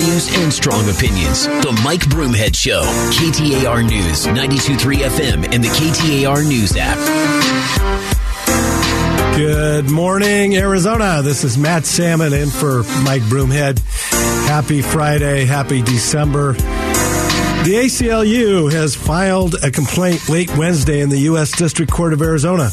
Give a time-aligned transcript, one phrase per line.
[0.00, 1.46] values and strong opinions.
[1.46, 2.82] The Mike Broomhead Show,
[3.12, 6.96] KTAR News, 923 FM, and the KTAR News app.
[9.36, 11.20] Good morning, Arizona.
[11.22, 13.78] This is Matt Salmon in for Mike Broomhead.
[14.46, 15.44] Happy Friday.
[15.44, 16.52] Happy December.
[16.52, 21.52] The ACLU has filed a complaint late Wednesday in the U.S.
[21.52, 22.70] District Court of Arizona.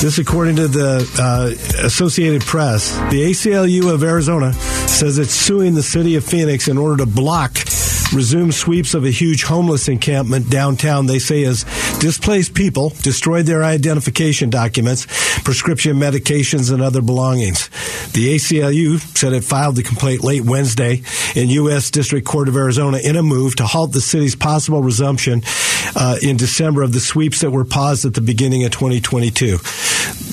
[0.00, 5.82] This, according to the uh, Associated Press, the ACLU of Arizona says it's suing the
[5.82, 7.56] city of Phoenix in order to block
[8.12, 11.06] resume sweeps of a huge homeless encampment downtown.
[11.06, 11.64] They say as
[12.00, 15.06] displaced people destroyed their identification documents,
[15.42, 17.68] prescription medications, and other belongings.
[18.12, 21.02] The ACLU said it filed the complaint late Wednesday
[21.34, 21.90] in U.S.
[21.90, 25.42] District Court of Arizona in a move to halt the city's possible resumption
[25.96, 29.58] uh, in December of the sweeps that were paused at the beginning of 2022.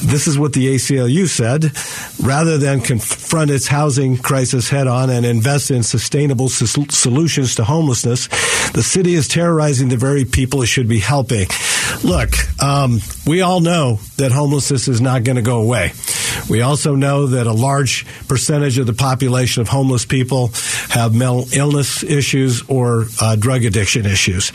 [0.04, 1.72] This is what the ACLU said.
[2.26, 8.28] Rather than confront its housing crisis head on and invest in sustainable solutions to homelessness,
[8.72, 11.48] the city is terrorizing the very people it should be helping.
[12.03, 12.31] Look,
[12.62, 15.92] um, we all know that homelessness is not going to go away.
[16.52, 20.49] We also know that a large percentage of the population of homeless people
[20.89, 24.52] have mental illness issues or uh, drug addiction issues.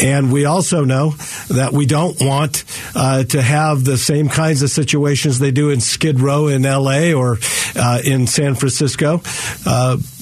[0.00, 1.10] And we also know
[1.50, 2.64] that we don't want
[2.94, 7.12] uh, to have the same kinds of situations they do in Skid Row in LA
[7.12, 7.36] or
[7.76, 9.20] uh, in San Francisco.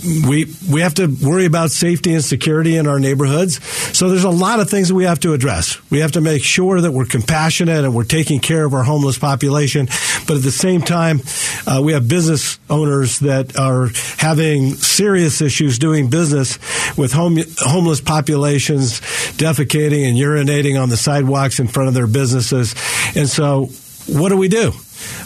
[0.04, 3.62] Uh, we we have to worry about safety and security in our neighborhoods.
[3.96, 5.78] So there's a lot of things that we have to address.
[5.90, 9.18] We have to make sure that we're compassionate and we're taking care of our homeless
[9.18, 9.86] population,
[10.26, 11.20] but at the same time,
[11.66, 13.88] uh, we have business owners that are
[14.18, 16.58] having serious issues doing business
[16.96, 19.00] with home, homeless populations
[19.36, 22.74] defecating and urinating on the sidewalks in front of their businesses.
[23.16, 23.66] And so,
[24.06, 24.72] what do we do?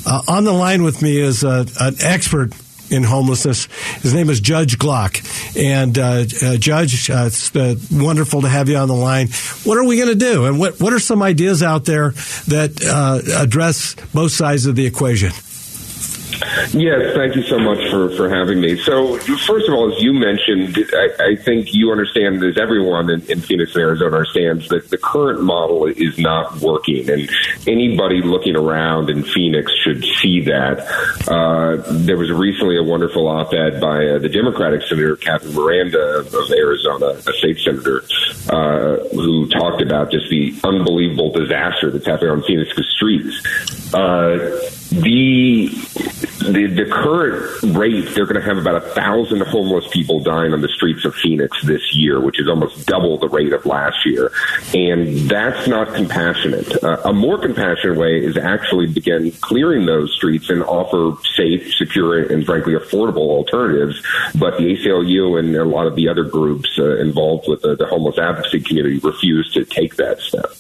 [0.07, 2.53] Uh, on the line with me is a, an expert
[2.91, 3.67] in homelessness.
[4.03, 5.23] His name is Judge Glock.
[5.57, 9.29] And uh, uh, Judge, uh, it's uh, wonderful to have you on the line.
[9.65, 10.47] What are we going to do?
[10.47, 12.11] And what, what are some ideas out there
[12.49, 15.33] that uh, address both sides of the equation?
[16.73, 18.77] Yes, thank you so much for, for having me.
[18.77, 23.23] So, first of all, as you mentioned, I, I think you understand, as everyone in,
[23.23, 27.09] in, Phoenix, Arizona understands, that the current model is not working.
[27.11, 27.29] And
[27.67, 30.81] anybody looking around in Phoenix should see that.
[31.29, 36.19] Uh, there was recently a wonderful op ed by uh, the Democratic Senator, Catherine Miranda
[36.19, 38.03] of, of Arizona, a state senator,
[38.51, 43.95] uh, who talked about just the unbelievable disaster that's happening on Phoenix's streets.
[43.95, 45.69] Uh, the
[46.39, 50.61] the, the current rate, they're going to have about a thousand homeless people dying on
[50.61, 54.33] the streets of Phoenix this year, which is almost double the rate of last year.
[54.75, 56.83] And that's not compassionate.
[56.83, 62.23] Uh, a more compassionate way is actually begin clearing those streets and offer safe, secure,
[62.23, 64.03] and frankly affordable alternatives.
[64.35, 67.87] But the ACLU and a lot of the other groups uh, involved with the, the
[67.87, 70.53] homeless advocacy community refuse to take that step.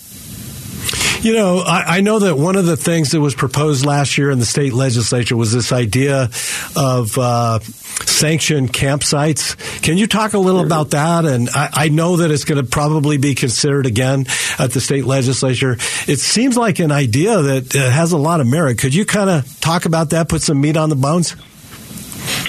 [1.20, 4.30] You know, I, I, know that one of the things that was proposed last year
[4.30, 6.30] in the state legislature was this idea
[6.76, 9.56] of uh, sanctioned campsites.
[9.82, 11.24] Can you talk a little about that?
[11.24, 14.26] And I, I know that it's going to probably be considered again
[14.60, 15.72] at the state legislature.
[16.06, 18.78] It seems like an idea that uh, has a lot of merit.
[18.78, 21.34] Could you kind of talk about that, put some meat on the bones?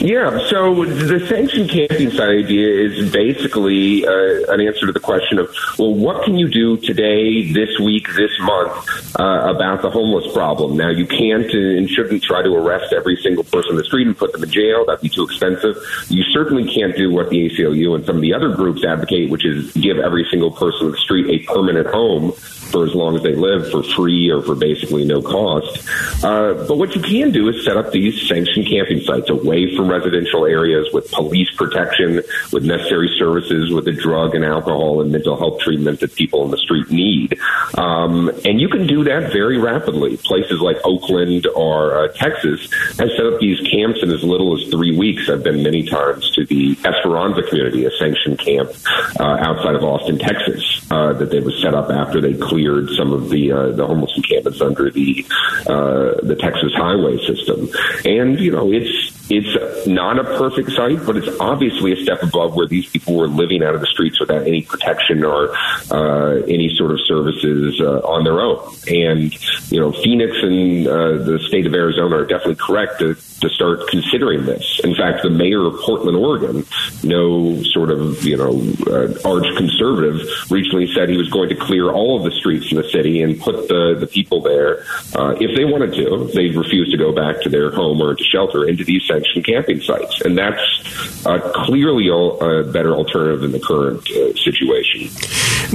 [0.01, 5.39] Yeah, so the sanction camping site idea is basically uh, an answer to the question
[5.39, 10.31] of, well, what can you do today, this week, this month uh, about the homeless
[10.31, 10.77] problem?
[10.77, 14.17] Now, you can't and shouldn't try to arrest every single person in the street and
[14.17, 14.85] put them in jail.
[14.85, 15.75] That'd be too expensive.
[16.07, 19.45] You certainly can't do what the ACLU and some of the other groups advocate, which
[19.45, 22.31] is give every single person in the street a permanent home
[22.69, 25.87] for as long as they live for free or for basically no cost.
[26.23, 29.29] Uh, but what you can do is set up these sanctioned camping sites
[29.75, 32.21] from residential areas with police protection,
[32.51, 36.51] with necessary services, with the drug and alcohol and mental health treatment that people in
[36.51, 37.37] the street need.
[37.77, 40.17] Um, and you can do that very rapidly.
[40.17, 44.69] Places like Oakland or uh, Texas have set up these camps in as little as
[44.69, 45.29] three weeks.
[45.29, 48.71] I've been many times to the Esperanza community, a sanctioned camp
[49.19, 52.89] uh, outside of Austin, Texas, uh, that they was set up after they cleared cleared
[52.97, 55.25] some of the uh, the homeless encampments under the
[55.67, 57.69] uh, the Texas highway system,
[58.05, 62.55] and you know it's it's not a perfect site, but it's obviously a step above
[62.55, 65.55] where these people were living out of the streets without any protection or
[65.91, 68.59] uh, any sort of services uh, on their own.
[68.87, 69.33] And
[69.71, 73.87] you know, Phoenix and uh, the state of Arizona are definitely correct to, to start
[73.89, 74.79] considering this.
[74.83, 76.65] In fact, the mayor of Portland, Oregon,
[77.03, 81.91] no sort of, you know, uh, arch conservative, recently said he was going to clear
[81.91, 84.83] all of the streets in the city and put the, the people there,
[85.15, 88.15] uh, if they wanted to, if they refused to go back to their home or
[88.15, 90.21] to shelter, into these sanctioned camping sites.
[90.21, 95.09] And that's uh, clearly a, better alternative than the current uh, situation.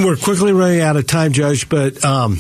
[0.05, 2.39] We're quickly running out of time, Judge, but um,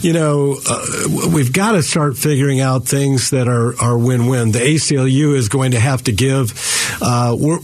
[0.00, 4.52] you know uh, we've got to start figuring out things that are, are win-win.
[4.52, 6.52] The ACLU is going to have to give.
[7.00, 7.58] Uh, we're,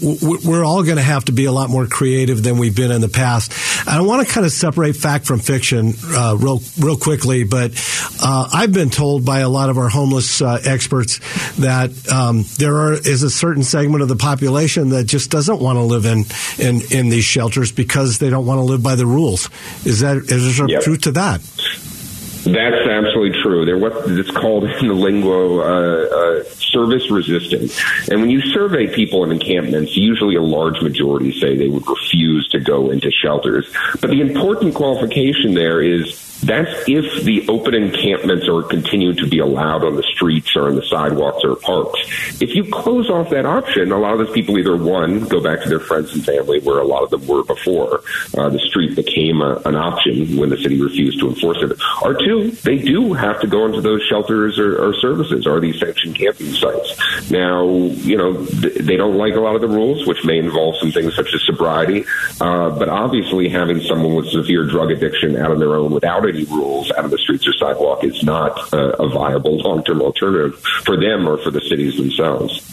[0.44, 3.00] we're all going to have to be a lot more creative than we've been in
[3.00, 3.52] the past.
[3.86, 7.72] I want to kind of separate fact from fiction uh, real real quickly, but
[8.22, 11.20] uh, I've been told by a lot of our homeless uh, experts
[11.56, 15.76] that um, there are, is a certain segment of the population that just doesn't want
[15.76, 16.24] to live in,
[16.58, 19.48] in in these shelters because they don't want to live by the rules.
[19.84, 20.82] Is that is there yep.
[20.82, 21.40] truth to that?
[22.44, 23.64] That's absolutely true.
[23.64, 27.72] They're what it's called in the lingo uh, uh, service resistant.
[28.10, 32.48] And when you survey people in encampments, usually a large majority say they would refuse
[32.48, 33.68] to go into shelters.
[34.00, 39.38] But the important qualification there is that's if the open encampments are continuing to be
[39.38, 42.00] allowed on the streets or on the sidewalks or parks.
[42.40, 45.62] If you close off that option, a lot of those people either one go back
[45.62, 48.02] to their friends and family, where a lot of them were before
[48.36, 52.14] uh, the street became a, an option when the city refused to enforce it, or
[52.14, 56.14] two, they do have to go into those shelters or, or services or these sanctioned
[56.14, 57.30] camping sites.
[57.30, 60.76] Now, you know, th- they don't like a lot of the rules, which may involve
[60.76, 62.04] some things such as sobriety,
[62.40, 66.90] uh, but obviously having someone with severe drug addiction out on their own without rules
[66.92, 70.96] out of the streets or sidewalk is not a, a viable long term alternative for
[70.96, 72.64] them or for the cities themselves.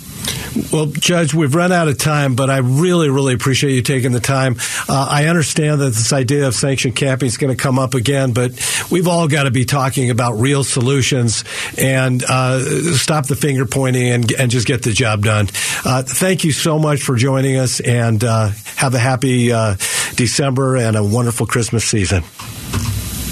[0.72, 4.22] Well, Judge, we've run out of time, but I really, really appreciate you taking the
[4.22, 4.56] time.
[4.88, 8.32] Uh, I understand that this idea of sanctioned camping is going to come up again,
[8.32, 8.52] but
[8.90, 11.44] we've all got to be talking about real solutions
[11.78, 12.60] and uh,
[12.94, 15.48] stop the finger pointing and, and, just get the job done.
[15.84, 19.76] Uh, thank you so much for joining us, and uh, have a happy uh,
[20.16, 22.24] December and a wonderful Christmas season.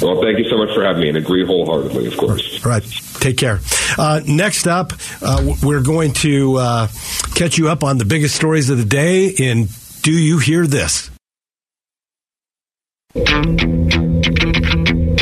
[0.04, 2.64] Well, thank you so much for having me and agree wholeheartedly, of course.
[2.66, 2.84] All right.
[3.20, 3.60] Take care.
[3.98, 4.92] Uh, next up,
[5.22, 6.88] uh, we're going to uh,
[7.36, 9.68] catch you up on the biggest stories of the day in
[10.02, 11.10] Do You Hear This?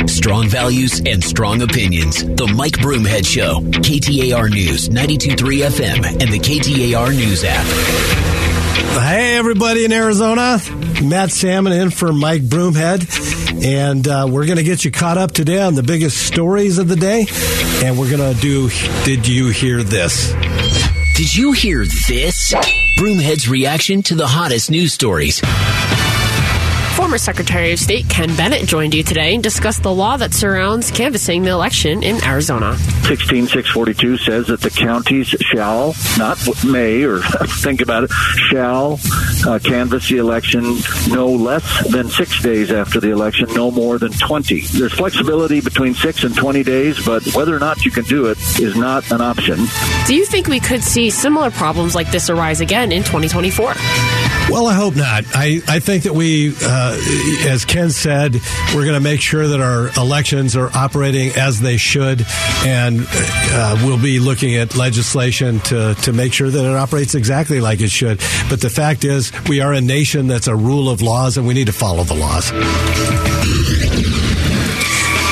[0.07, 2.23] Strong values and strong opinions.
[2.23, 3.59] The Mike Broomhead Show.
[3.61, 5.35] KTAR News, 92.3
[5.67, 7.65] FM, and the KTAR News app.
[9.03, 10.59] Hey, everybody in Arizona.
[11.03, 13.40] Matt Salmon in for Mike Broomhead.
[13.63, 16.87] And uh, we're going to get you caught up today on the biggest stories of
[16.87, 17.25] the day.
[17.83, 18.69] And we're going to do
[19.05, 20.33] Did You Hear This?
[21.15, 22.53] Did you hear this?
[22.97, 25.41] Broomhead's reaction to the hottest news stories.
[27.11, 30.91] Former Secretary of State Ken Bennett joined you today and discussed the law that surrounds
[30.91, 32.77] canvassing the election in Arizona.
[33.03, 37.19] 16642 says that the counties shall, not may or
[37.59, 38.11] think about it,
[38.49, 38.97] shall
[39.45, 40.63] uh, canvass the election
[41.09, 44.61] no less than six days after the election, no more than 20.
[44.67, 48.37] There's flexibility between six and 20 days, but whether or not you can do it
[48.57, 49.57] is not an option.
[50.07, 53.73] Do you think we could see similar problems like this arise again in 2024?
[54.51, 55.23] Well, I hope not.
[55.33, 58.33] I, I think that we, uh, as Ken said,
[58.75, 62.25] we're going to make sure that our elections are operating as they should,
[62.65, 67.61] and uh, we'll be looking at legislation to, to make sure that it operates exactly
[67.61, 68.19] like it should.
[68.49, 71.53] But the fact is, we are a nation that's a rule of laws, and we
[71.53, 72.51] need to follow the laws.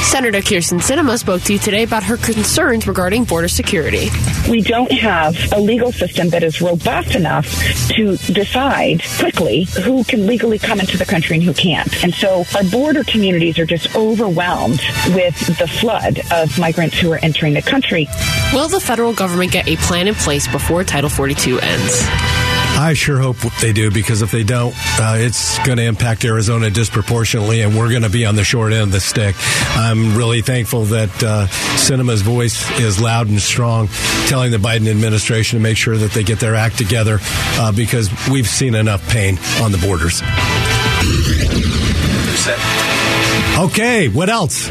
[0.10, 4.10] Senator Kyrsten Sinema spoke to you today about her concerns regarding border security.
[4.50, 7.46] We don't have a legal system that is robust enough
[7.90, 12.04] to decide quickly who can legally come into the country and who can't.
[12.04, 17.20] And so our border communities are just overwhelmed with the flood of migrants who are
[17.22, 18.08] entering the country.
[18.52, 22.39] Will the federal government get a plan in place before Title 42 ends?
[22.82, 26.70] I sure hope they do because if they don't, uh, it's going to impact Arizona
[26.70, 29.36] disproportionately, and we're going to be on the short end of the stick.
[29.76, 33.90] I'm really thankful that uh, Sinema's voice is loud and strong,
[34.28, 38.10] telling the Biden administration to make sure that they get their act together uh, because
[38.30, 40.22] we've seen enough pain on the borders.
[43.60, 44.70] Okay, what else?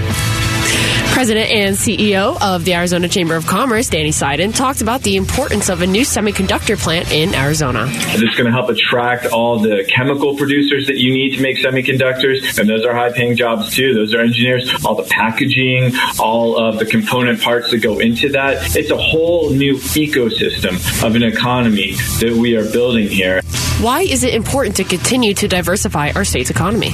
[1.19, 5.69] President and CEO of the Arizona Chamber of Commerce, Danny Seiden, talked about the importance
[5.69, 7.87] of a new semiconductor plant in Arizona.
[7.87, 11.57] This is going to help attract all the chemical producers that you need to make
[11.57, 13.95] semiconductors, and those are high paying jobs too.
[13.95, 18.77] Those are engineers, all the packaging, all of the component parts that go into that.
[18.77, 23.41] It's a whole new ecosystem of an economy that we are building here.
[23.81, 26.93] Why is it important to continue to diversify our state's economy?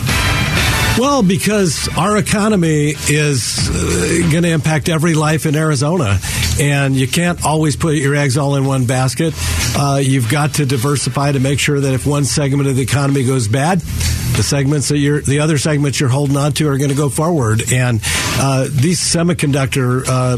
[0.97, 6.21] Well, because our economy is uh, going to impact every life in Arizona,
[6.61, 9.35] and you can't always put your eggs all in one basket.
[9.77, 13.25] Uh, you've got to diversify to make sure that if one segment of the economy
[13.25, 16.91] goes bad, the segments that you're, the other segments you're holding on to are going
[16.91, 17.73] to go forward.
[17.73, 18.01] And
[18.39, 20.37] uh, these semiconductor uh,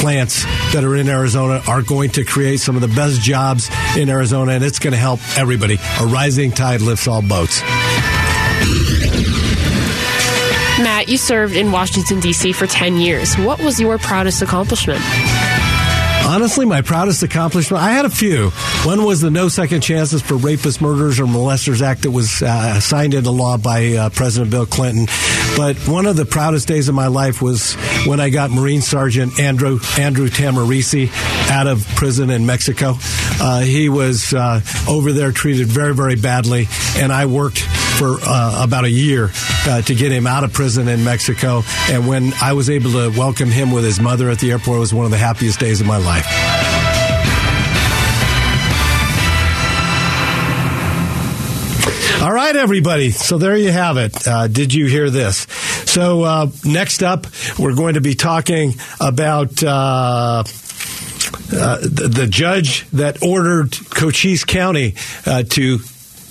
[0.00, 4.08] plants that are in Arizona are going to create some of the best jobs in
[4.08, 5.76] Arizona, and it's going to help everybody.
[6.00, 7.60] A rising tide lifts all boats.
[11.10, 12.52] You served in Washington, D.C.
[12.52, 13.34] for 10 years.
[13.34, 15.00] What was your proudest accomplishment?
[16.24, 18.50] Honestly, my proudest accomplishment, I had a few.
[18.84, 22.78] One was the No Second Chances for Rapists, Murderers, or Molesters Act that was uh,
[22.78, 25.06] signed into law by uh, President Bill Clinton.
[25.56, 27.74] But one of the proudest days of my life was
[28.06, 31.10] when I got Marine Sergeant Andrew, Andrew Tahmooressi
[31.50, 32.94] out of prison in Mexico.
[33.40, 37.66] Uh, he was uh, over there treated very, very badly, and I worked
[38.00, 39.30] for uh, about a year
[39.66, 41.60] uh, to get him out of prison in Mexico.
[41.90, 44.80] And when I was able to welcome him with his mother at the airport, it
[44.80, 46.24] was one of the happiest days of my life.
[52.22, 53.10] All right, everybody.
[53.10, 54.26] So there you have it.
[54.26, 55.40] Uh, did you hear this?
[55.84, 57.26] So uh, next up,
[57.58, 59.62] we're going to be talking about.
[59.62, 60.44] Uh,
[61.52, 64.94] uh, the, the, judge that ordered Cochise County
[65.26, 65.80] uh, to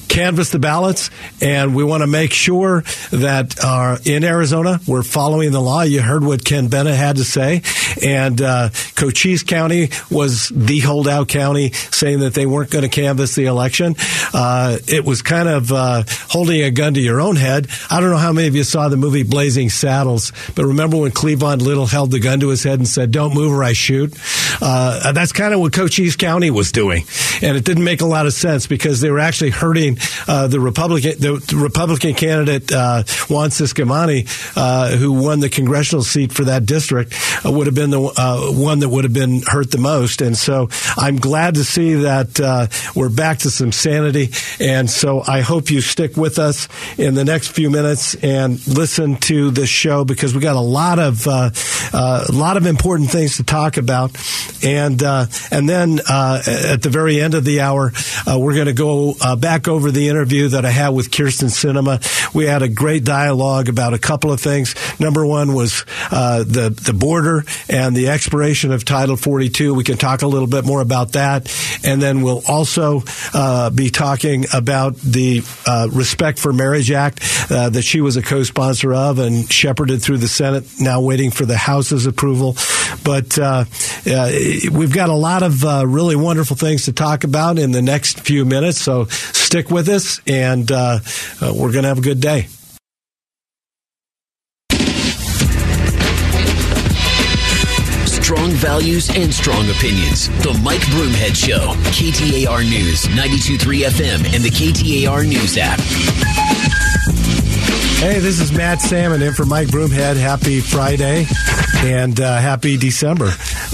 [0.10, 5.51] canvass the ballots, and we want to make sure that uh, in Arizona we're following
[5.51, 5.84] the law.
[5.84, 7.62] You heard what Ken Bennett had to say,
[8.04, 13.36] and uh, Cochise County was the holdout county, saying that they weren't going to canvass
[13.36, 13.96] the election.
[14.34, 17.68] Uh, it was kind of uh, holding a gun to your own head.
[17.89, 21.12] I don't know how many of you saw the movie Blazing Saddles, but remember when
[21.12, 24.18] Cleavon Little held the gun to his head and said, "Don't move or I shoot."
[24.62, 27.06] Uh, that's kind of what Cochise County was doing,
[27.42, 30.60] and it didn't make a lot of sense because they were actually hurting uh, the
[30.60, 36.65] Republican the Republican candidate uh, Juan Ciscomani, uh, who won the congressional seat for that
[36.65, 37.13] district,
[37.46, 40.22] uh, would have been the uh, one that would have been hurt the most.
[40.22, 44.29] And so I'm glad to see that uh, we're back to some sanity.
[44.60, 49.18] And so I hope you stick with us in the next few minutes and listen
[49.18, 51.51] to this show because we got a lot of a
[52.32, 54.12] lot of important things to talk about.
[54.63, 57.91] And and then at the very end of the hour,
[58.27, 62.00] we're going to go back over the interview that I had with Kyrsten Sinema.
[62.34, 64.75] We had a great dialogue about a couple of things.
[65.00, 69.74] Number one was uh, the the border and the expiration of Title 42.
[69.74, 71.53] We can talk a little bit more about that,
[71.84, 73.03] and then we'll also
[73.34, 78.22] uh, be talking about the uh, Respect for Marriage Act uh, that she was a
[78.22, 80.65] co-sponsor of and shepherded through the Senate.
[80.79, 82.55] Now waiting for the House's approval,
[83.03, 83.65] but uh,
[84.05, 84.31] uh,
[84.72, 88.46] we've got a lot of really wonderful things to talk about in the next few
[88.46, 88.79] minutes.
[88.79, 89.08] So
[89.50, 91.00] stick with us, and uh,
[91.41, 92.46] uh, we're going to have a good day.
[98.06, 100.27] Strong values and strong opinions.
[100.44, 101.74] The Mike Broomhead Show.
[101.89, 106.38] KTAR News, 92.3 FM, and the KTAR News app.
[108.00, 110.15] Hey, this is Matt Salmon in for Mike Broomhead.
[110.15, 111.25] Happy Friday
[111.79, 113.25] and uh, happy December.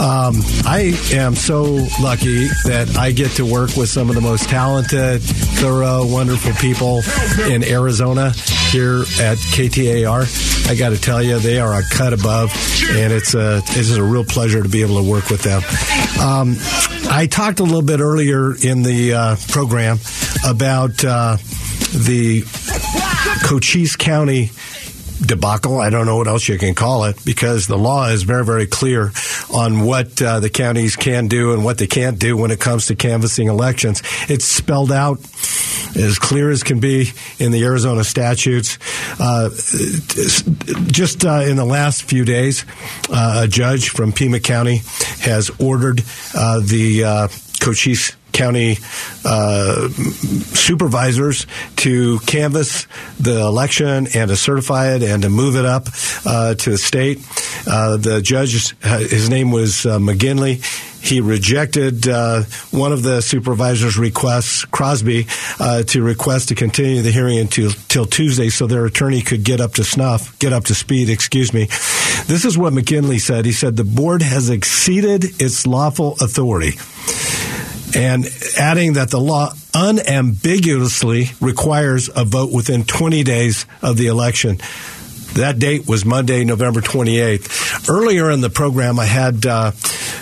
[0.02, 4.50] Um, I am so lucky that I get to work with some of the most
[4.50, 7.04] talented, thorough, wonderful people
[7.52, 8.32] in Arizona
[8.72, 10.72] here at KTAR.
[10.72, 12.52] I got to tell you, they are a cut above,
[12.90, 15.62] and it's a it's a real pleasure to be able to work with them.
[16.20, 16.56] Um,
[17.12, 20.00] I talked a little bit earlier in the uh, program
[20.44, 21.38] about uh,
[21.94, 22.42] the
[23.44, 24.52] Cochise County
[25.22, 25.80] debacle.
[25.80, 28.68] I don't know what else you can call it because the law is very, very
[28.68, 29.12] clear
[29.54, 32.88] on what uh, the counties can do and what they can't do when it comes
[32.88, 34.02] to canvassing elections.
[34.28, 35.20] It's spelled out
[35.96, 38.78] as clear as can be in the Arizona statutes.
[39.20, 39.50] Uh,
[40.92, 42.66] just uh, in the last few days,
[43.10, 44.82] uh, a judge from Pima County
[45.22, 47.28] has ordered uh, the uh,
[47.62, 48.78] Cochise county
[49.24, 52.86] uh, supervisors to canvass
[53.20, 55.88] the election and to certify it and to move it up
[56.26, 57.20] uh, to the state.
[57.66, 60.62] Uh, the judge, his name was uh, McGinley
[61.06, 65.28] he rejected uh, one of the supervisor's requests, Crosby,
[65.60, 69.62] uh, to request to continue the hearing until, until Tuesday so their attorney could get
[69.62, 71.66] up to snuff, get up to speed, excuse me.
[72.26, 73.46] This is what McGinley said.
[73.46, 76.72] He said, the board has exceeded its lawful authority
[77.96, 78.26] and
[78.58, 84.58] adding that the law unambiguously requires a vote within 20 days of the election.
[85.36, 87.90] That date was Monday, November 28th.
[87.90, 89.72] Earlier in the program, I had uh,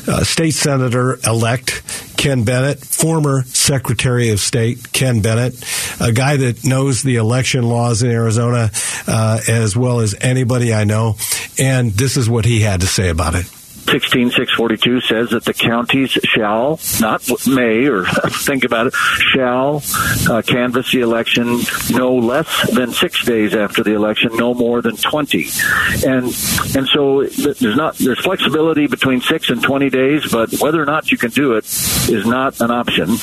[0.07, 1.83] uh, State Senator elect
[2.17, 5.53] Ken Bennett, former Secretary of State Ken Bennett,
[5.99, 8.71] a guy that knows the election laws in Arizona
[9.07, 11.17] uh, as well as anybody I know.
[11.59, 13.45] And this is what he had to say about it.
[13.85, 18.93] 16642 says that the counties shall, not may, or think about it,
[19.33, 19.83] shall
[20.29, 21.59] uh, canvass the election
[21.91, 25.45] no less than six days after the election, no more than 20.
[26.05, 26.25] And
[26.75, 31.11] and so there's not there's flexibility between six and 20 days, but whether or not
[31.11, 33.17] you can do it is not an option.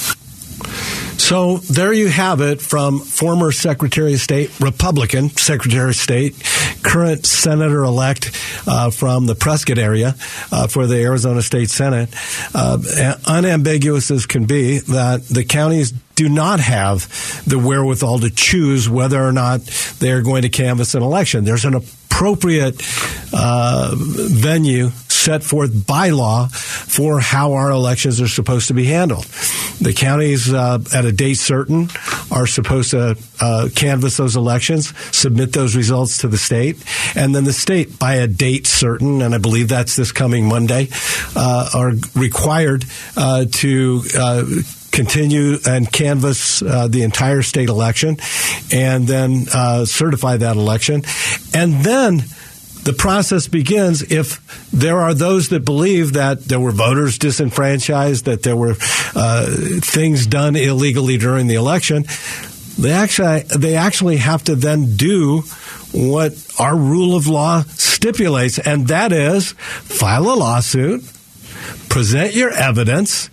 [1.20, 6.42] So there you have it from former Secretary of State, Republican Secretary of State,
[6.82, 8.32] current Senator elect
[8.66, 10.16] uh, from the Prescott area
[10.50, 12.08] uh, for the Arizona State Senate.
[12.54, 12.78] Uh,
[13.26, 17.06] unambiguous as can be that the counties do not have
[17.46, 19.60] the wherewithal to choose whether or not
[20.00, 21.44] they're going to canvass an election.
[21.44, 22.82] There's an appropriate
[23.32, 24.88] uh, venue
[25.20, 29.24] set forth by law for how our elections are supposed to be handled.
[29.80, 31.88] The counties, uh, at a date certain,
[32.30, 36.76] are supposed to uh, canvass those elections, submit those results to the state,
[37.14, 40.88] and then the state, by a date certain, and I believe that's this coming Monday,
[41.36, 42.84] uh, are required
[43.16, 44.44] uh, to uh,
[44.90, 48.16] continue and canvass uh, the entire state election
[48.72, 51.02] and then uh, certify that election.
[51.54, 52.24] And then
[52.84, 58.42] the process begins if there are those that believe that there were voters disenfranchised, that
[58.42, 58.74] there were
[59.14, 59.46] uh,
[59.80, 62.04] things done illegally during the election.
[62.78, 65.42] They actually they actually have to then do
[65.92, 71.02] what our rule of law stipulates, and that is file a lawsuit,
[71.88, 73.28] present your evidence,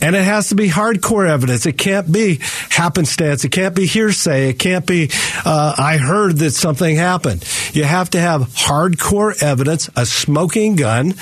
[0.00, 1.66] and it has to be hardcore evidence.
[1.66, 3.44] It can't be happenstance.
[3.44, 4.50] It can't be hearsay.
[4.50, 5.10] It can't be,
[5.44, 7.44] uh, I heard that something happened.
[7.72, 11.14] You have to have hardcore evidence, a smoking gun,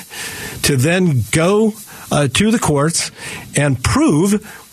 [0.63, 1.75] to then go
[2.11, 3.11] uh, to the courts
[3.57, 4.64] and prove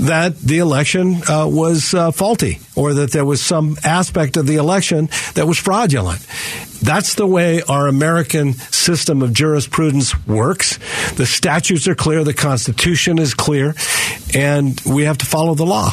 [0.00, 4.56] that the election uh, was uh, faulty or that there was some aspect of the
[4.56, 6.26] election that was fraudulent.
[6.82, 10.78] That's the way our American system of jurisprudence works.
[11.16, 13.74] The statutes are clear, the Constitution is clear,
[14.34, 15.90] and we have to follow the law.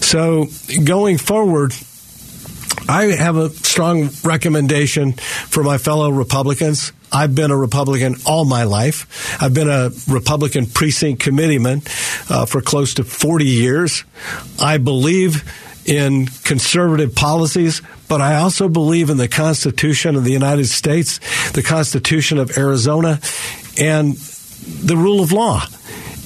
[0.00, 0.46] So
[0.84, 1.72] going forward,
[2.88, 6.92] I have a strong recommendation for my fellow Republicans.
[7.10, 9.36] I've been a Republican all my life.
[9.42, 11.82] I've been a Republican precinct committeeman
[12.28, 14.04] uh, for close to 40 years.
[14.60, 15.44] I believe
[15.86, 21.18] in conservative policies, but I also believe in the Constitution of the United States,
[21.52, 23.20] the Constitution of Arizona,
[23.78, 25.62] and the rule of law.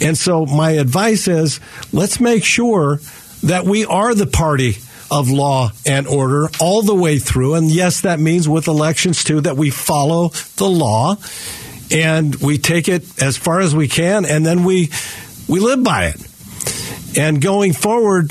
[0.01, 1.61] And so my advice is
[1.93, 2.99] let's make sure
[3.45, 4.79] that we are the party
[5.13, 7.55] of law and order all the way through.
[7.55, 11.17] And yes, that means with elections too, that we follow the law
[11.91, 14.91] and we take it as far as we can and then we,
[15.49, 16.27] we live by it.
[17.19, 18.31] And going forward,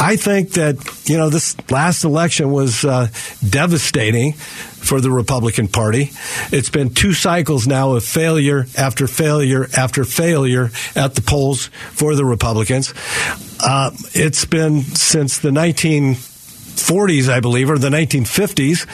[0.00, 3.08] I think that, you know, this last election was uh,
[3.46, 6.12] devastating for the Republican Party.
[6.52, 12.14] It's been two cycles now of failure after failure after failure at the polls for
[12.14, 12.94] the Republicans.
[13.60, 18.86] Uh, it's been since the 1940s, I believe, or the 1950s,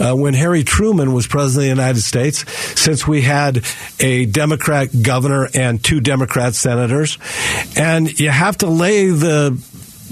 [0.00, 2.44] uh, when Harry Truman was president of the United States,
[2.80, 3.64] since we had
[3.98, 7.18] a Democrat governor and two Democrat senators.
[7.76, 9.60] And you have to lay the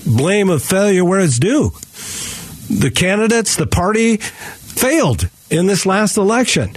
[0.07, 1.71] blame of failure where it's due.
[2.69, 6.77] The candidates, the party failed in this last election.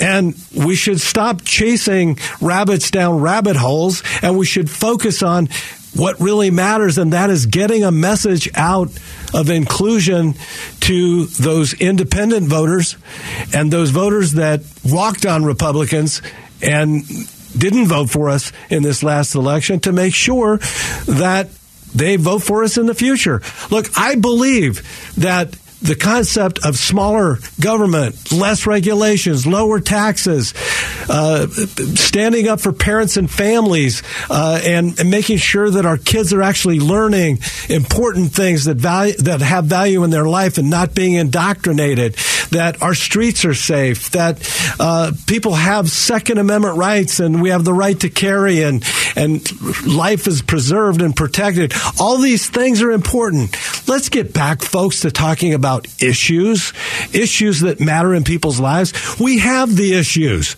[0.00, 5.48] And we should stop chasing rabbits down rabbit holes and we should focus on
[5.94, 8.90] what really matters, and that is getting a message out
[9.34, 10.34] of inclusion
[10.80, 12.96] to those independent voters
[13.54, 16.22] and those voters that walked on Republicans
[16.62, 17.02] and
[17.56, 20.58] didn't vote for us in this last election to make sure
[21.06, 21.48] that
[21.94, 23.40] they vote for us in the future.
[23.70, 24.82] Look, I believe
[25.16, 30.52] that the concept of smaller government, less regulations, lower taxes,
[31.08, 36.32] uh, standing up for parents and families, uh, and, and, making sure that our kids
[36.32, 37.38] are actually learning
[37.68, 42.14] important things that value that have value in their life and not being indoctrinated.
[42.50, 44.10] That our streets are safe.
[44.10, 44.40] That
[44.80, 48.84] uh, people have Second Amendment rights, and we have the right to carry, and
[49.16, 49.42] and
[49.86, 51.72] life is preserved and protected.
[52.00, 53.56] All these things are important.
[53.86, 56.72] Let's get back, folks, to talking about about issues,
[57.12, 59.18] issues that matter in people's lives.
[59.20, 60.56] We have the issues.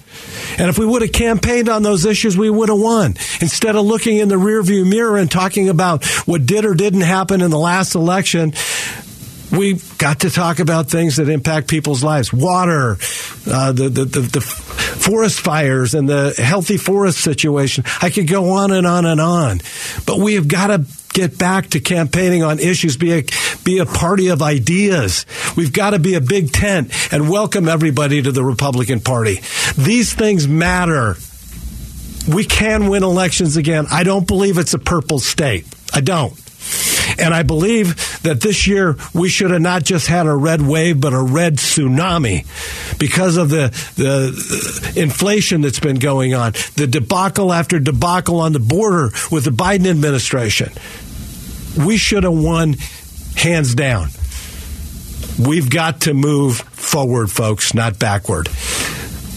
[0.57, 3.17] And if we would have campaigned on those issues, we would have won.
[3.41, 7.43] Instead of looking in the rearview mirror and talking about what did or didn't happen
[7.43, 8.53] in the last election,
[9.51, 12.33] we got to talk about things that impact people's lives.
[12.33, 12.97] Water,
[13.51, 17.83] uh, the, the, the, the forest fires and the healthy forest situation.
[18.01, 19.61] I could go on and on and on.
[20.07, 23.25] But we have got to get back to campaigning on issues, be a,
[23.65, 25.27] be a party of ideas.
[25.57, 29.41] We've got to be a big tent and welcome everybody to the Republican Party.
[29.77, 31.17] These things matter.
[32.29, 33.87] We can win elections again.
[33.91, 35.67] I don't believe it's a purple state.
[35.93, 36.35] I don't.
[37.19, 41.01] And I believe that this year we should have not just had a red wave,
[41.01, 42.47] but a red tsunami
[42.99, 48.61] because of the, the inflation that's been going on, the debacle after debacle on the
[48.61, 50.71] border with the Biden administration.
[51.77, 52.77] We should have won
[53.37, 54.09] hands down.
[55.39, 58.49] We've got to move forward, folks, not backward.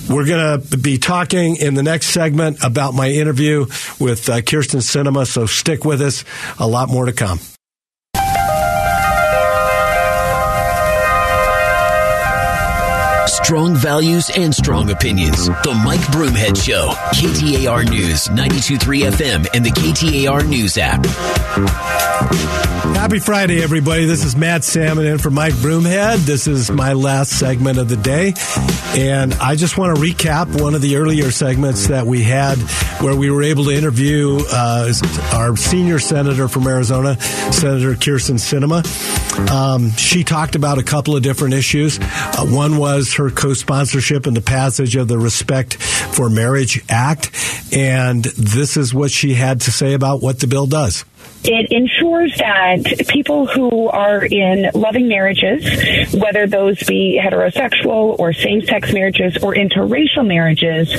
[0.10, 3.62] We're going to be talking in the next segment about my interview
[4.00, 6.26] with uh, Kyrsten Sinema, so stick with us.
[6.60, 7.40] A lot more to come.
[13.44, 15.48] Strong values and strong opinions.
[15.48, 16.92] The Mike Broomhead Show.
[17.14, 21.06] KTAR News, 92.3 FM, and the KTAR News app.
[22.96, 24.06] Happy Friday, everybody.
[24.06, 26.20] This is Matt Salmon in for Mike Broomhead.
[26.20, 28.34] This is my last segment of the day.
[28.96, 32.58] And I just want to recap one of the earlier segments that we had
[33.02, 34.94] where we were able to interview uh,
[35.34, 38.84] our senior senator from Arizona, Senator Kyrsten Sinema.
[39.52, 42.00] Um, she talked about a couple of different issues.
[42.00, 47.32] Uh, one was her co sponsorship in the passage of the Respect for Marriage Act.
[47.74, 51.06] And this is what she had to say about what the bill does.
[51.46, 58.62] It ensures that people who are in loving marriages, whether those be heterosexual or same
[58.62, 60.90] sex marriages or interracial marriages,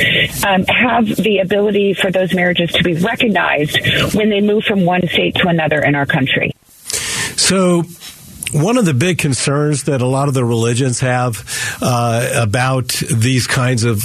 [0.44, 3.78] um, have the ability for those marriages to be recognized
[4.14, 6.52] when they move from one state to another in our country.
[7.36, 7.84] So,
[8.54, 11.44] one of the big concerns that a lot of the religions have
[11.82, 14.02] uh, about these kinds of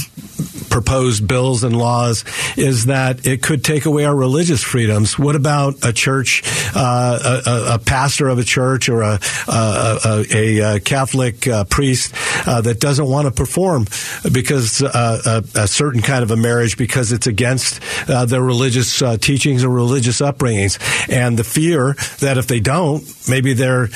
[0.79, 2.23] proposed bills and laws
[2.57, 5.19] is that it could take away our religious freedoms.
[5.19, 6.41] What about a church,
[6.73, 12.13] uh, a, a, pastor of a church or a, a, a Catholic uh, priest
[12.47, 13.87] uh, that doesn't want to perform
[14.31, 19.17] because uh, a, certain kind of a marriage because it's against uh, their religious uh,
[19.17, 23.87] teachings or religious upbringings, and the fear that if they don't, maybe their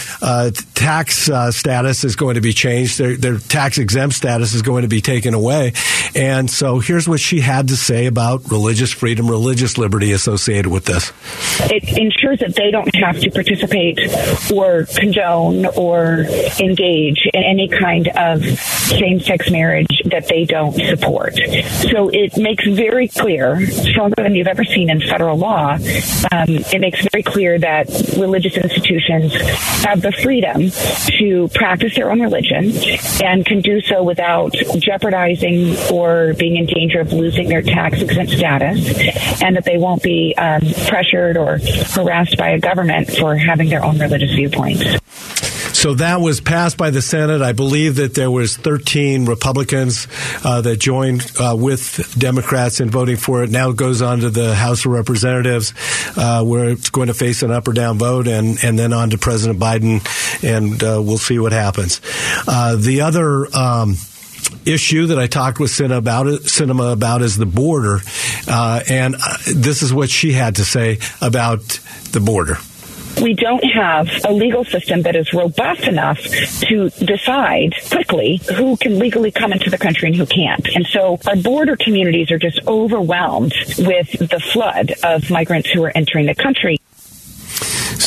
[0.74, 4.90] tax status is going to be changed, their, their tax exempt status is going to
[4.90, 5.72] be taken away,
[6.14, 10.72] and so so here's what she had to say about religious freedom, religious liberty associated
[10.72, 11.14] with this.
[11.70, 14.00] It ensures that they don't have to participate
[14.52, 16.26] or condone or
[16.60, 21.36] engage in any kind of same sex marriage that they don't support.
[21.92, 26.82] So it makes very clear, stronger than you've ever seen in federal law, um, it
[26.82, 29.36] makes very clear that religious institutions
[29.84, 30.72] have the freedom
[31.20, 32.74] to practice their own religion
[33.24, 38.02] and can do so without jeopardizing or being being in danger of losing their tax
[38.02, 41.60] exempt status and that they won't be um, pressured or
[41.92, 44.84] harassed by a government for having their own religious viewpoints.
[45.74, 47.42] So that was passed by the Senate.
[47.42, 50.08] I believe that there was 13 Republicans
[50.44, 53.50] uh, that joined uh, with Democrats in voting for it.
[53.50, 55.74] Now it goes on to the House of Representatives,
[56.16, 59.10] uh, where it's going to face an up or down vote, and and then on
[59.10, 60.00] to President Biden,
[60.44, 62.00] and uh, we'll see what happens.
[62.48, 63.48] Uh, the other.
[63.56, 63.98] Um,
[64.66, 68.00] issue that I talked with Sinema about, Sinema about is the border,
[68.48, 71.80] uh, and uh, this is what she had to say about
[72.12, 72.58] the border
[73.22, 79.00] we don't have a legal system that is robust enough to decide quickly who can
[79.00, 80.68] legally come into the country and who can't.
[80.76, 85.92] And so our border communities are just overwhelmed with the flood of migrants who are
[85.96, 86.80] entering the country.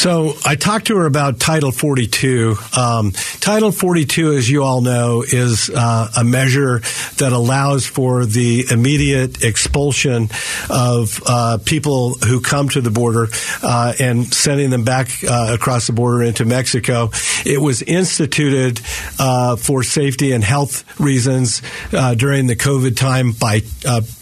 [0.06, 2.54] So I talked to her about Title 42.
[2.78, 6.78] Um, Title 42, as you all know, is uh, a measure
[7.18, 10.28] that allows for the immediate expulsion
[10.70, 13.26] of uh, people who come to the border
[13.64, 17.10] uh, and sending them back uh, across the border into Mexico.
[17.44, 18.80] It was instituted
[19.18, 23.62] uh, for safety and health reasons uh, during the COVID time by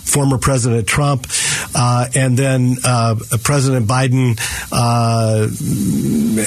[0.05, 1.27] former President Trump,
[1.75, 4.39] uh, and then uh, President Biden
[4.73, 5.49] uh,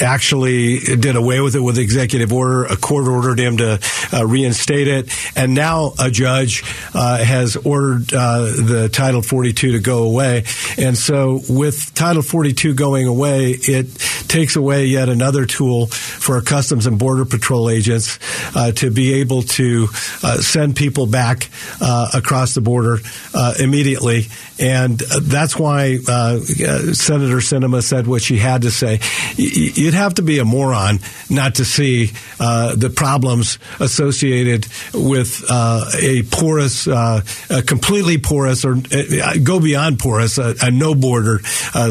[0.04, 2.66] actually did away with it with executive order.
[2.66, 3.80] A court ordered him to
[4.14, 9.80] uh, reinstate it, and now a judge uh, has ordered uh, the Title 42 to
[9.80, 10.44] go away.
[10.78, 13.88] And so, with Title 42 going away, it
[14.28, 18.20] takes away yet another tool for Customs and Border Patrol agents
[18.56, 19.88] uh, to be able to
[20.24, 21.50] uh, send people back
[21.82, 22.98] uh, across the border
[23.34, 24.28] uh, immediately.
[24.60, 29.00] And uh, that's why Senator Sinema said what she had to say.
[29.36, 36.88] You'd have to be a moron not to see the problems associated with a porous,
[36.88, 37.24] a
[37.66, 38.76] completely porous, or
[39.44, 41.40] go beyond porous, a, a no border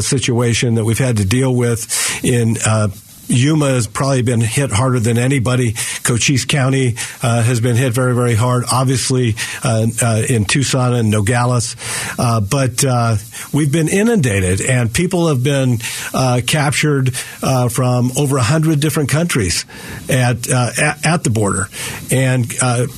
[0.01, 1.87] situation that we've had to deal with
[2.27, 2.89] in uh,
[3.27, 5.75] Yuma has probably been hit harder than anybody.
[6.03, 8.63] Cochise County uh, has been hit very, very hard.
[8.71, 11.75] Obviously, uh, uh, in Tucson and Nogales,
[12.17, 13.15] uh, but uh,
[13.53, 15.79] we've been inundated, and people have been
[16.13, 19.65] uh, captured from over hundred different countries
[20.09, 21.67] at, at, at the border,
[22.11, 22.49] and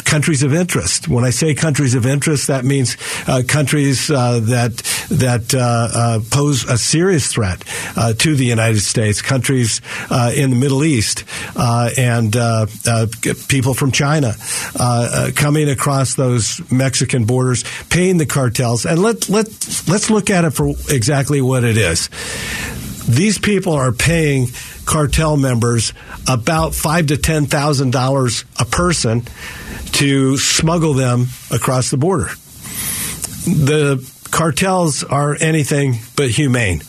[0.06, 1.08] countries of interest.
[1.08, 2.96] When I say countries of interest, that means
[3.48, 4.78] countries that
[5.10, 7.64] that pose a serious threat
[8.20, 9.22] to the United States.
[9.22, 11.24] Countries uh, in the Middle East
[11.56, 13.08] uh, and uh, uh
[13.48, 14.34] people from China
[14.80, 18.86] uh, uh, coming across those Mexican borders, paying the cartels.
[18.86, 19.48] And let let
[19.88, 22.10] let's look at it for exactly what it is.
[23.08, 24.48] These people are paying
[24.86, 25.94] cartel members
[26.28, 29.24] about five to ten thousand dollars a person
[29.94, 32.30] to smuggle them across the border.
[33.46, 36.82] The cartels are anything but humane.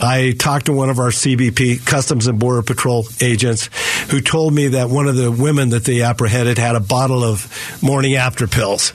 [0.00, 3.70] I talked to one of our CBP, Customs and Border Patrol agents,
[4.10, 7.82] who told me that one of the women that they apprehended had a bottle of
[7.82, 8.92] morning after pills.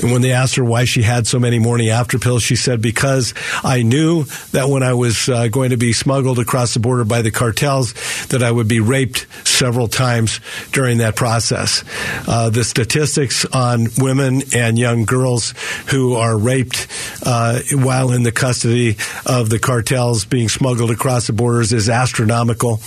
[0.00, 2.80] And when they asked her why she had so many morning after pills, she said,
[2.80, 7.04] because I knew that when I was uh, going to be smuggled across the border
[7.04, 7.94] by the cartels,
[8.28, 10.40] that I would be raped several times
[10.72, 11.84] during that process.
[12.28, 15.54] Uh, the statistics on women and young girls
[15.88, 16.86] who are raped
[17.24, 22.78] uh, while in the custody of the cartels being smuggled across the borders is astronomical,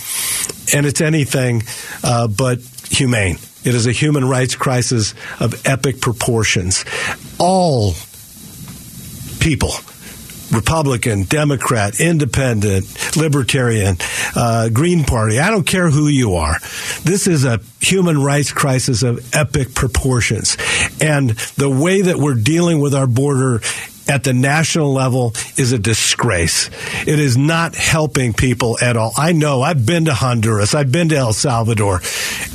[0.72, 1.64] and it's anything
[2.04, 2.60] uh, but
[2.90, 3.38] humane.
[3.64, 6.84] It is a human rights crisis of epic proportions.
[7.40, 7.94] All
[9.40, 9.72] people
[10.52, 13.96] Republican, Democrat, Independent, Libertarian,
[14.36, 15.38] uh, Green Party.
[15.38, 16.56] I don't care who you are.
[17.02, 20.56] This is a human rights crisis of epic proportions.
[21.00, 23.60] And the way that we're dealing with our border
[24.10, 26.68] at the national level is a disgrace.
[27.06, 29.12] It is not helping people at all.
[29.16, 30.74] I know I've been to Honduras.
[30.74, 32.00] I've been to El Salvador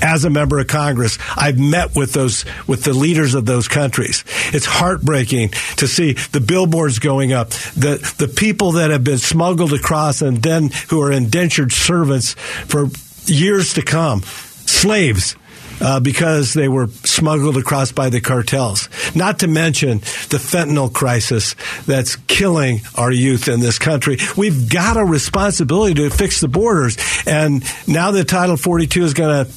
[0.02, 1.18] as a member of Congress.
[1.38, 4.26] I've met with those, with the leaders of those countries.
[4.54, 9.72] It's heartbreaking to see the billboards going up, the, the people that have been smuggled
[9.72, 12.34] across and then who are indentured servants
[12.68, 12.89] for
[13.28, 15.38] years to come, slaves
[15.82, 18.90] uh, because they were smuggled across by the cartels.
[19.16, 24.18] Not to mention the fentanyl crisis that's killing our youth in this country.
[24.38, 26.98] We've got a responsibility to fix the borders.
[27.26, 29.52] And now that Title 42 is going to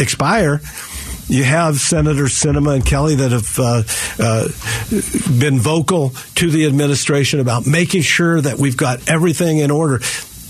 [0.00, 0.60] expire,
[1.28, 3.82] you have Senator Sinema and Kelly that have uh,
[4.18, 4.48] uh,
[5.38, 10.00] been vocal to the administration about making sure that we've got everything in order.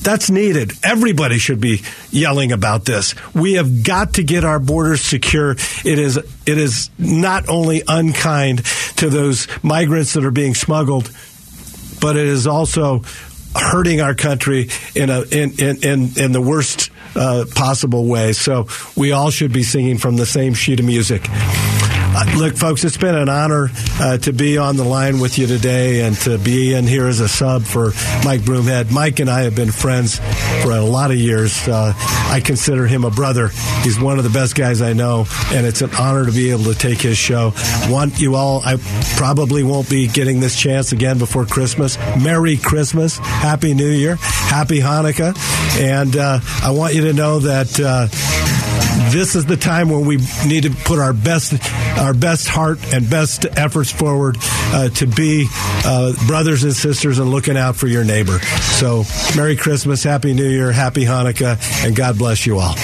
[0.04, 0.72] That's needed.
[0.84, 3.14] Everybody should be yelling about this.
[3.34, 5.52] We have got to get our borders secure.
[5.52, 8.64] It is it is not only unkind
[8.96, 11.10] to those migrants that are being smuggled,
[12.00, 13.02] but it is also
[13.56, 18.34] hurting our country in a in in in, in the worst uh, possible way.
[18.34, 21.22] So we all should be singing from the same sheet of music.
[22.16, 25.48] Uh, look, folks, it's been an honor uh, to be on the line with you
[25.48, 27.86] today and to be in here as a sub for
[28.24, 28.92] Mike Broomhead.
[28.92, 30.20] Mike and I have been friends
[30.62, 31.66] for a lot of years.
[31.66, 33.48] Uh, I consider him a brother.
[33.82, 36.64] He's one of the best guys I know, and it's an honor to be able
[36.64, 37.52] to take his show.
[37.88, 38.76] Want you all, I
[39.16, 41.98] probably won't be getting this chance again before Christmas.
[42.22, 43.18] Merry Christmas.
[43.18, 44.16] Happy New Year.
[44.20, 45.36] Happy Hanukkah.
[45.80, 48.06] And uh, I want you to know that uh,
[49.14, 51.54] this is the time when we need to put our best
[51.98, 55.46] our best heart and best efforts forward uh, to be
[55.84, 58.40] uh, brothers and sisters and looking out for your neighbor.
[58.40, 59.04] So,
[59.36, 62.74] Merry Christmas, Happy New Year, Happy Hanukkah, and God bless you all.